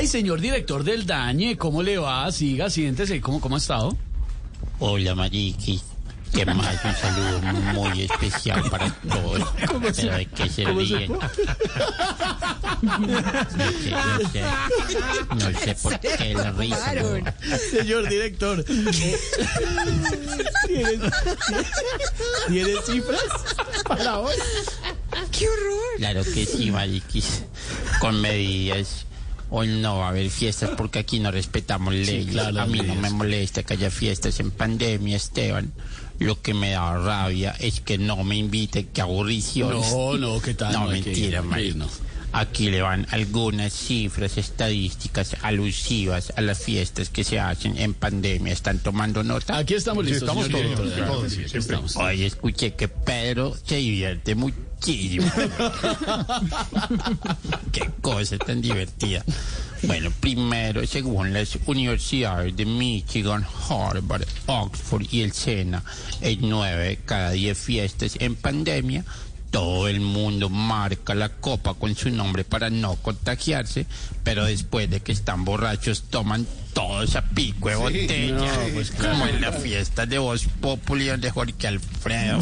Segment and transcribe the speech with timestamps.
[0.00, 2.32] Ay, señor director del Dañe, ¿cómo le va?
[2.32, 3.20] Siga, siéntese.
[3.20, 3.94] ¿Cómo, cómo ha estado?
[4.78, 5.78] Hola, Mariqui.
[6.32, 7.38] Que más un saludo
[7.74, 9.46] muy especial para todos.
[9.96, 11.12] Pero hay que ser bien.
[11.12, 11.28] No
[13.82, 14.42] sé, no sé,
[15.52, 16.94] no sé por qué la risa.
[16.94, 17.58] ¿no?
[17.70, 18.64] Señor director.
[18.66, 19.18] eh,
[20.66, 20.98] ¿Tiene,
[22.48, 23.20] ¿Tiene cifras
[23.86, 24.32] para hoy?
[25.98, 27.42] Claro que sí, Mariquis.
[28.00, 29.04] Con medidas.
[29.50, 32.26] Hoy no va a haber fiestas porque aquí no respetamos leyes.
[32.26, 35.72] claro, a mí no me molesta que haya fiestas en pandemia, Esteban.
[36.18, 39.90] Lo que me da rabia es que no me inviten, que aburriciones.
[39.90, 40.72] No, no, ¿qué tal?
[40.72, 41.74] No, mentira, hay
[42.32, 48.52] Aquí le van algunas cifras estadísticas alusivas a las fiestas que se hacen en pandemia.
[48.52, 49.56] ¿Están tomando nota?
[49.58, 51.58] Aquí estamos listos, estamos señor todos, todos, Sí, siempre.
[51.58, 51.96] estamos.
[51.96, 55.30] Hoy escuché que Pedro se divierte muchísimo.
[57.72, 59.24] Qué cosa tan divertida.
[59.82, 65.82] Bueno, primero, según las universidades de Michigan, Harvard, Oxford y el SENA,
[66.20, 69.04] en nueve de cada diez fiestas en pandemia,
[69.50, 73.86] todo el mundo marca la copa con su nombre para no contagiarse,
[74.22, 79.18] pero después de que están borrachos toman todos a pico de botella, no, pues claro.
[79.18, 82.40] como en la fiesta de Voz Populi donde Jorge Alfredo.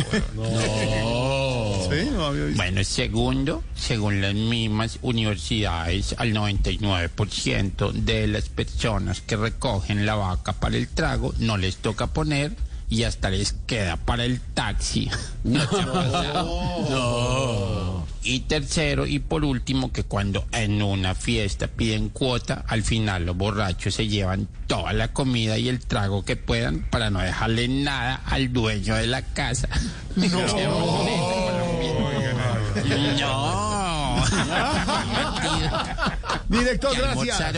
[1.90, 2.56] Sí, no había visto.
[2.62, 10.52] Bueno, segundo, según las mismas universidades, al 99% de las personas que recogen la vaca
[10.52, 12.54] para el trago no les toca poner
[12.90, 15.10] y hasta les queda para el taxi.
[15.44, 18.06] No, te ha pasado?
[18.22, 23.36] Y tercero y por último, que cuando en una fiesta piden cuota, al final los
[23.36, 28.20] borrachos se llevan toda la comida y el trago que puedan para no dejarle nada
[28.26, 29.68] al dueño de la casa.
[30.16, 30.28] No.
[36.48, 37.52] Director, gracias.